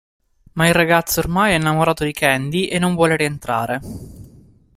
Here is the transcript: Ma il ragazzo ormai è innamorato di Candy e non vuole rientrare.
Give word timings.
Ma 0.53 0.67
il 0.67 0.73
ragazzo 0.73 1.19
ormai 1.19 1.51
è 1.51 1.55
innamorato 1.57 2.03
di 2.03 2.11
Candy 2.11 2.65
e 2.65 2.79
non 2.79 2.95
vuole 2.95 3.15
rientrare. 3.15 3.79